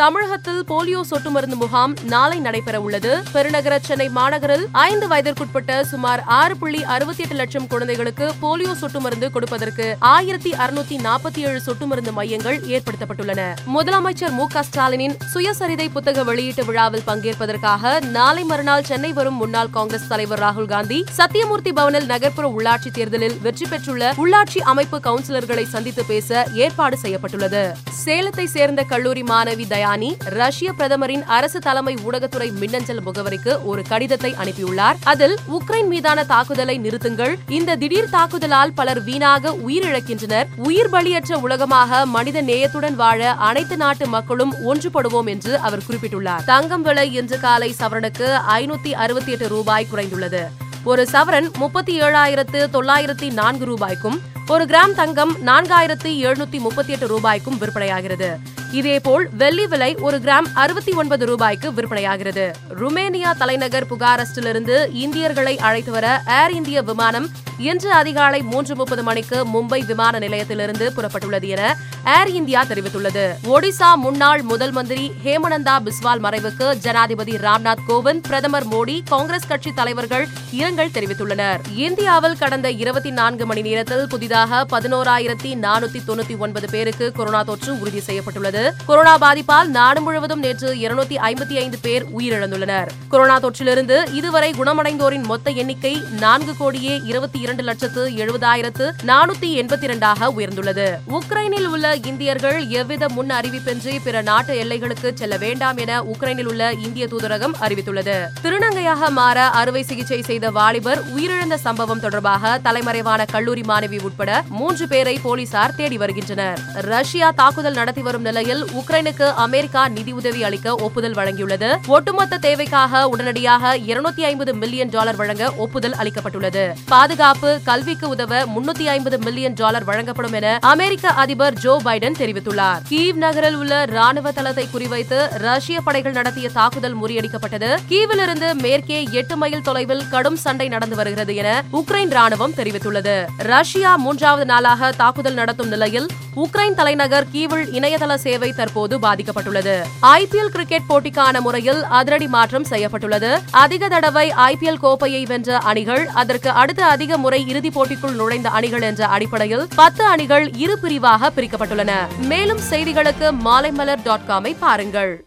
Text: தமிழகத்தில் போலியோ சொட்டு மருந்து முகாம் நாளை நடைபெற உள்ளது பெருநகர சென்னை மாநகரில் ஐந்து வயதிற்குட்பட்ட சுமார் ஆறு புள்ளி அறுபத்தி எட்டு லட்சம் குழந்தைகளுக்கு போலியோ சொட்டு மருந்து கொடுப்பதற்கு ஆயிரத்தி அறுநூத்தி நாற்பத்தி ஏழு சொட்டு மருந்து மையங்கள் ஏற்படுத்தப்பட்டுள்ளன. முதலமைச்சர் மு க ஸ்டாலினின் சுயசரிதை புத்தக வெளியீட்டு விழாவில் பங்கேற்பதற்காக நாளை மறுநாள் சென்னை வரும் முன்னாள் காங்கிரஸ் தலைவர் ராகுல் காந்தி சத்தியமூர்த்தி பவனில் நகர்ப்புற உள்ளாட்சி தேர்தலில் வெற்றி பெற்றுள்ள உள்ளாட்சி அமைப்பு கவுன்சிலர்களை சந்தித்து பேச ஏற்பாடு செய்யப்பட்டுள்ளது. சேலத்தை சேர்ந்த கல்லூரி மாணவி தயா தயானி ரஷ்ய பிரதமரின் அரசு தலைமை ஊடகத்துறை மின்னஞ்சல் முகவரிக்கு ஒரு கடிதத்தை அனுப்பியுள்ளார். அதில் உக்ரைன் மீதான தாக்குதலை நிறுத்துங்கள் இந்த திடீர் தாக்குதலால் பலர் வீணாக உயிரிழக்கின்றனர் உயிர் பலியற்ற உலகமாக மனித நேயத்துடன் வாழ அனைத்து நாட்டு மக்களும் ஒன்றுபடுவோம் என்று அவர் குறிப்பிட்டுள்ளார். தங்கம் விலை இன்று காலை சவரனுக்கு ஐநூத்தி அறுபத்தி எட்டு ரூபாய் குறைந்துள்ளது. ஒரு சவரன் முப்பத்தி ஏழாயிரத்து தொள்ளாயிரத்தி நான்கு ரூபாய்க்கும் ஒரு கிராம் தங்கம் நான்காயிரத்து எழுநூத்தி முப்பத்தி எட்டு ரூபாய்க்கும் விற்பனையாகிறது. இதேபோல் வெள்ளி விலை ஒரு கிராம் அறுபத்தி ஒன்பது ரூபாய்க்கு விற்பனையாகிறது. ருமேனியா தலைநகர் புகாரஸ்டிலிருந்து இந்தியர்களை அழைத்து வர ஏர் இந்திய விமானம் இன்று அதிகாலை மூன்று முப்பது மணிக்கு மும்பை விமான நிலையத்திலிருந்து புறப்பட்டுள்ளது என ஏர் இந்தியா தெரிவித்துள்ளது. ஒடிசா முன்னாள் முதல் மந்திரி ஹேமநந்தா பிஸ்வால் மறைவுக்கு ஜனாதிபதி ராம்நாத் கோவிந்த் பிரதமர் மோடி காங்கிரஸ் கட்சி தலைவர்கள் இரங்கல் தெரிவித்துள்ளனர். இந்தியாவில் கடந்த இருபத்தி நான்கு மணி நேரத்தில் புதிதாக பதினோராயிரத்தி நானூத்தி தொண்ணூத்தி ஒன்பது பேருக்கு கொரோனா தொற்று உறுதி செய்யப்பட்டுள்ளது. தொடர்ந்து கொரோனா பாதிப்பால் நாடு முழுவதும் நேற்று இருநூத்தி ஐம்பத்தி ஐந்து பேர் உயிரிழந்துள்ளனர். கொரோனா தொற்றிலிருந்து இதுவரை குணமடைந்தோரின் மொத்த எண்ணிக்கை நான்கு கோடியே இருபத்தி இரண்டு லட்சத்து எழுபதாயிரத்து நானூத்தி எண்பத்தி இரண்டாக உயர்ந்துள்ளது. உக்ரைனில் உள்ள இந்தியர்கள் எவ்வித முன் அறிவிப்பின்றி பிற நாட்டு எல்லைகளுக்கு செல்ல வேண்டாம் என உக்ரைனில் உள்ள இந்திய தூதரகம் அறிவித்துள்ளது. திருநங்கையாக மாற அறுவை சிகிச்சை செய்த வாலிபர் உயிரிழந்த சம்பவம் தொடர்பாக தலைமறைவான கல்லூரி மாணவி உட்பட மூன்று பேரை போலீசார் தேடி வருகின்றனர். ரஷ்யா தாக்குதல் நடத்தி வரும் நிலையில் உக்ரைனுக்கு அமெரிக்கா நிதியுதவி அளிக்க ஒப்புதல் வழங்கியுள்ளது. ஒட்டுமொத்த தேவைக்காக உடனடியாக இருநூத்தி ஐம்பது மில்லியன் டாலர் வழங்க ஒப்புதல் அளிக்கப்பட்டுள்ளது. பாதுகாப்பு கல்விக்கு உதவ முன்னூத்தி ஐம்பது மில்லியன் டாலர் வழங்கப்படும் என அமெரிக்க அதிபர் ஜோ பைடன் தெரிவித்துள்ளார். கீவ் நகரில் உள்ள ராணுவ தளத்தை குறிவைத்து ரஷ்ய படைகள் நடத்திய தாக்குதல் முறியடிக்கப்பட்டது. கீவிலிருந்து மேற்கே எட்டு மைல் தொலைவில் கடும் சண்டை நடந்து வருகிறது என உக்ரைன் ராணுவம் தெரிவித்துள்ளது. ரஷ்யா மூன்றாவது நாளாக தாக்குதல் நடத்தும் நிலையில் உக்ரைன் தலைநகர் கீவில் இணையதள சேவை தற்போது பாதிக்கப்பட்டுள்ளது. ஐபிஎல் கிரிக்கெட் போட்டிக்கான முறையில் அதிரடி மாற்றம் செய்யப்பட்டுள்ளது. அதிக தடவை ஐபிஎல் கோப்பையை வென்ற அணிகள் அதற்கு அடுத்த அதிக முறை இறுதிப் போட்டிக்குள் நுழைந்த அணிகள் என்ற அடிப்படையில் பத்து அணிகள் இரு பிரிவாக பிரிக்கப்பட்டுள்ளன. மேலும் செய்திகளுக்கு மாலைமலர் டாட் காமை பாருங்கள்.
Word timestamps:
தமிழகத்தில் 0.00 0.60
போலியோ 0.68 1.00
சொட்டு 1.00 1.30
மருந்து 1.30 1.56
முகாம் 1.56 1.94
நாளை 2.02 2.38
நடைபெற 2.38 2.80
உள்ளது 2.80 3.10
பெருநகர 3.32 3.78
சென்னை 3.78 4.06
மாநகரில் 4.08 4.64
ஐந்து 4.82 5.06
வயதிற்குட்பட்ட 5.08 5.82
சுமார் 5.82 6.20
ஆறு 6.36 6.56
புள்ளி 6.56 6.82
அறுபத்தி 6.84 7.22
எட்டு 7.22 7.34
லட்சம் 7.34 7.66
குழந்தைகளுக்கு 7.66 8.26
போலியோ 8.42 8.74
சொட்டு 8.74 9.00
மருந்து 9.00 9.30
கொடுப்பதற்கு 9.30 9.96
ஆயிரத்தி 9.98 10.50
அறுநூத்தி 10.50 10.96
நாற்பத்தி 11.06 11.40
ஏழு 11.48 11.60
சொட்டு 11.60 11.86
மருந்து 11.86 12.12
மையங்கள் 12.12 12.58
ஏற்படுத்தப்பட்டுள்ளன. 12.74 13.44
முதலமைச்சர் 13.74 14.30
மு 14.30 14.46
க 14.46 14.62
ஸ்டாலினின் 14.62 15.16
சுயசரிதை 15.34 15.88
புத்தக 15.92 16.24
வெளியீட்டு 16.24 16.64
விழாவில் 16.64 17.06
பங்கேற்பதற்காக 17.06 18.00
நாளை 18.16 18.44
மறுநாள் 18.44 18.82
சென்னை 18.82 19.12
வரும் 19.12 19.34
முன்னாள் 19.34 19.70
காங்கிரஸ் 19.70 20.08
தலைவர் 20.08 20.42
ராகுல் 20.46 20.70
காந்தி 20.74 21.04
சத்தியமூர்த்தி 21.18 21.72
பவனில் 21.72 22.06
நகர்ப்புற 22.06 22.48
உள்ளாட்சி 22.56 22.92
தேர்தலில் 22.92 23.38
வெற்றி 23.42 23.66
பெற்றுள்ள 23.66 24.14
உள்ளாட்சி 24.16 24.58
அமைப்பு 24.74 25.00
கவுன்சிலர்களை 25.08 25.66
சந்தித்து 25.68 26.04
பேச 26.04 26.48
ஏற்பாடு 26.54 26.98
செய்யப்பட்டுள்ளது. 26.98 27.64
சேலத்தை 28.04 28.48
சேர்ந்த 28.56 28.82
கல்லூரி 28.82 29.22
மாணவி 29.22 29.66
தயா 29.66 29.88
தயானி 29.90 30.16
ரஷ்ய 30.38 30.72
பிரதமரின் 30.72 31.22
அரசு 31.36 31.58
தலைமை 31.60 31.94
ஊடகத்துறை 32.06 32.52
மின்னஞ்சல் 32.52 33.00
முகவரிக்கு 33.06 33.52
ஒரு 33.64 33.82
கடிதத்தை 33.88 34.34
அனுப்பியுள்ளார். 34.42 34.96
அதில் 35.04 35.34
உக்ரைன் 35.56 35.88
மீதான 35.92 36.24
தாக்குதலை 36.24 36.80
நிறுத்துங்கள் 36.80 37.32
இந்த 37.48 37.76
திடீர் 37.76 38.10
தாக்குதலால் 38.12 38.72
பலர் 38.74 39.02
வீணாக 39.02 39.52
உயிரிழக்கின்றனர் 39.66 40.46
உயிர் 40.56 40.90
பலியற்ற 40.90 41.32
உலகமாக 41.32 42.06
மனித 42.06 42.42
நேயத்துடன் 42.42 42.94
வாழ 42.94 43.32
அனைத்து 43.48 43.76
நாட்டு 43.76 44.06
மக்களும் 44.06 44.54
ஒன்றுபடுவோம் 44.66 45.26
என்று 45.26 45.58
அவர் 45.58 45.86
குறிப்பிட்டுள்ளார். 45.88 46.44
தங்கம் 46.44 46.82
விலை 46.82 47.14
இன்று 47.14 47.40
காலை 47.40 47.74
சவரனுக்கு 47.80 48.28
ஐநூத்தி 48.60 48.92
அறுபத்தி 49.04 49.32
எட்டு 49.32 49.48
ரூபாய் 49.48 49.88
குறைந்துள்ளது. 49.94 50.44
ஒரு 50.84 51.06
சவரன் 51.12 51.50
முப்பத்தி 51.58 52.00
ஏழாயிரத்து 52.00 52.62
தொள்ளாயிரத்தி 52.76 53.30
நான்கு 53.32 53.64
ரூபாய்க்கும் 53.64 54.20
ஒரு 54.46 54.64
கிராம் 54.64 54.94
தங்கம் 54.94 55.34
நான்காயிரத்து 55.46 56.12
எழுநூத்தி 56.26 56.58
முப்பத்தி 56.68 56.92
எட்டு 56.92 57.06
ரூபாய்க்கும் 57.06 57.58
விற்பனையாகிறது. 57.60 58.30
இதேபோல் 58.72 59.28
வெள்ளி 59.36 59.66
விலை 59.66 59.94
ஒரு 59.94 60.18
கிராம் 60.18 60.46
அறுபத்தி 60.54 60.92
ஒன்பது 60.92 61.26
ரூபாய்க்கு 61.26 61.70
விற்பனையாகிறது. 61.70 62.52
ருமேனியா 62.80 63.36
தலைநகர் 63.38 63.86
புகாரஸ்டிலிருந்து 63.86 64.94
இந்தியர்களை 64.94 65.58
அழைத்து 65.58 65.92
வர 65.92 66.22
ஏர் 66.26 66.52
இந்திய 66.52 66.82
விமானம் 66.82 67.28
இன்று 67.58 67.92
அதிகாலை 67.92 68.42
மூன்று 68.42 68.76
முப்பது 68.76 69.02
மணிக்கு 69.02 69.46
மும்பை 69.54 69.84
விமான 69.86 70.18
நிலையத்திலிருந்து 70.18 70.92
புறப்பட்டுள்ளது 70.92 71.48
என 71.48 71.76
ஏர் 72.04 72.30
இந்தியா 72.30 72.64
தெரிவித்துள்ளது. 72.64 73.24
ஒடிசா 73.44 73.94
முன்னாள் 73.94 74.42
முதல் 74.42 74.70
மந்திரி 74.70 75.12
ஹேமநந்தா 75.24 75.74
பிஸ்வால் 75.84 76.22
மறைவுக்கு 76.26 76.74
ஜனாதிபதி 76.74 77.32
ராம்நாத் 77.36 77.84
கோவிந்த் 77.88 78.22
பிரதமர் 78.28 78.68
மோடி 78.68 79.00
காங்கிரஸ் 79.04 79.46
கட்சி 79.46 79.72
தலைவர்கள் 79.72 80.28
இரங்கல் 80.50 80.94
தெரிவித்துள்ளனர். 80.94 81.60
இந்தியாவில் 81.74 82.38
கடந்த 82.38 82.70
இருபத்தி 82.70 83.10
நான்கு 83.10 83.46
மணி 83.46 83.62
நேரத்தில் 83.62 84.06
புதிதாக 84.08 84.64
பதினோராயிரத்தி 84.70 85.52
நானூத்தி 85.66 86.00
தொண்ணூத்தி 86.06 86.38
ஒன்பது 86.38 86.68
பேருக்கு 86.70 87.12
கொரோனா 87.12 87.42
தொற்று 87.42 87.80
உறுதி 87.80 88.00
செய்யப்பட்டுள்ளது. 88.00 88.59
தொடர்ந்து 88.60 88.84
கொரோனா 88.86 89.18
பாதிப்பால் 89.18 89.66
நாடு 89.66 90.00
முழுவதும் 90.00 90.38
நேற்று 90.38 90.74
இருநூத்தி 90.74 91.16
ஐம்பத்தி 91.16 91.56
ஐந்து 91.56 91.78
பேர் 91.82 92.04
உயிரிழந்துள்ளனர். 92.18 92.88
கொரோனா 93.08 93.40
தொற்றிலிருந்து 93.40 94.12
இதுவரை 94.12 94.54
குணமடைந்தோரின் 94.58 95.22
மொத்த 95.22 95.50
எண்ணிக்கை 95.50 96.02
நான்கு 96.20 96.52
கோடியே 96.56 97.00
இருபத்தி 97.04 97.40
இரண்டு 97.40 97.62
லட்சத்து 97.62 98.02
எழுபதாயிரத்து 98.08 98.86
நானூத்தி 99.06 99.50
எண்பத்தி 99.60 99.82
இரண்டாக 99.82 100.30
உயர்ந்துள்ளது. 100.30 100.86
உக்ரைனில் 101.10 101.66
உள்ள 101.66 101.94
இந்தியர்கள் 101.96 102.58
எவ்வித 102.68 103.08
முன் 103.08 103.30
அறிவிப்பின்றி 103.30 103.94
பிற 104.04 104.22
நாட்டு 104.22 104.54
எல்லைகளுக்கு 104.64 105.14
செல்ல 105.14 105.36
வேண்டாம் 105.36 105.76
என 105.76 106.02
உக்ரைனில் 106.02 106.48
உள்ள 106.48 106.72
இந்திய 106.72 107.06
தூதரகம் 107.06 107.56
அறிவித்துள்ளது. 107.60 108.16
திருநங்கையாக 108.42 109.10
மாற 109.10 109.48
அறுவை 109.60 109.82
சிகிச்சை 109.82 110.22
செய்த 110.22 110.50
வாலிபர் 110.50 111.02
உயிரிழந்த 111.16 111.54
சம்பவம் 111.54 112.00
தொடர்பாக 112.00 112.58
தலைமறைவான 112.64 113.24
கல்லூரி 113.24 113.60
மாணவி 113.60 114.02
உட்பட 114.02 114.42
மூன்று 114.48 114.88
பேரை 114.88 115.18
போலீசார் 115.22 115.74
தேடி 115.74 115.96
வருகின்றனர். 115.96 116.58
ரஷ்யா 116.74 117.30
தாக்குதல் 117.30 117.78
நடத்தி 117.80 118.02
வரும் 118.02 118.22
நிலையில் 118.22 118.48
உக்ரைனுக்கு 118.58 119.34
அமெரிக்கா 119.34 119.88
நிதியுதவி 119.88 120.44
அளிக்க 120.44 120.74
ஒப்புதல் 120.74 121.14
வழங்கியுள்ளது. 121.14 121.86
ஒட்டுமொத்த 121.86 122.38
தேவைக்காக 122.38 123.08
உடனடியாக 123.08 123.76
இருநூத்தி 123.76 124.20
ஐம்பது 124.20 124.54
மில்லியன் 124.54 124.88
டாலர் 124.88 125.16
வழங்க 125.16 125.52
ஒப்புதல் 125.52 125.94
அளிக்கப்பட்டுள்ளது. 125.98 126.72
பாதுகாப்பு 126.86 127.58
கல்விக்கு 127.64 128.08
உதவ 128.08 128.44
முன்னூத்தி 128.44 128.84
ஐம்பது 128.84 129.18
மில்லியன் 129.18 129.52
டாலர் 129.52 129.84
வழங்கப்படும் 129.84 130.32
என 130.32 130.58
அமெரிக்க 130.60 131.08
அதிபர் 131.08 131.52
ஜோ 131.52 131.80
பைடன் 131.84 132.18
தெரிவித்துள்ளார். 132.18 132.80
கீவ் 132.90 133.14
நகரில் 133.14 133.54
உள்ள 133.54 133.84
ராணுவ 133.84 134.32
தளத்தை 134.32 134.68
குறிவைத்து 134.74 135.38
ரஷ்ய 135.38 135.80
படைகள் 135.80 136.12
நடத்திய 136.12 136.48
தாக்குதல் 136.48 136.96
முறியடிக்கப்பட்டது. 136.96 137.78
கீவிலிருந்து 137.88 138.54
மேற்கே 138.54 139.06
எட்டு 139.10 139.36
மைல் 139.36 139.62
தொலைவில் 139.62 140.08
கடும் 140.08 140.36
சண்டை 140.36 140.68
நடந்து 140.68 140.96
வருகிறது 140.96 141.36
என 141.36 141.64
உக்ரைன் 141.72 142.08
ராணுவம் 142.10 142.54
தெரிவித்துள்ளது. 142.56 143.26
ரஷ்யா 143.36 143.96
மூன்றாவது 143.96 144.44
நாளாக 144.44 144.90
தாக்குதல் 144.90 145.34
நடத்தும் 145.34 145.68
நிலையில் 145.68 146.08
உக்ரைன் 146.36 146.74
தலைநகர் 146.74 147.26
கீவில் 147.30 147.66
இணையதள 147.72 148.14
சேவை 148.14 148.52
தற்போது 148.52 148.98
பாதிக்கப்பட்டுள்ளது. 148.98 149.82
ஐபிஎல் 150.02 150.46
கிரிக்கெட் 150.46 150.82
போட்டிக்கான 150.88 151.40
முறையில் 151.40 151.84
அதிரடி 151.84 152.28
மாற்றம் 152.28 152.64
செய்யப்பட்டுள்ளது. 152.64 153.38
அதிக 153.50 153.88
தடவை 153.88 154.32
ஐபிஎல் 154.36 154.76
கோப்பையை 154.76 155.24
வென்ற 155.24 155.58
அணிகள் 155.58 156.06
அதற்கு 156.06 156.50
அடுத்த 156.50 156.86
அதிக 156.86 157.16
முறை 157.16 157.48
இறுதிப் 157.48 157.78
போட்டிக்குள் 157.78 158.14
நுழைந்த 158.14 158.48
அணிகள் 158.48 158.82
என்ற 158.82 159.06
அடிப்படையில் 159.06 159.68
பத்து 159.74 160.04
அணிகள் 160.04 160.52
இரு 160.52 160.78
பிரிவாக 160.78 161.30
பிரிக்கப்பட்டுள்ளன. 161.36 161.92
மேலும் 162.18 162.60
செய்திகளுக்கு 162.70 163.32
மாலைமலர் 163.44 164.02
டாட் 164.04 164.26
காமை 164.28 164.56
பாருங்கள். 164.58 165.24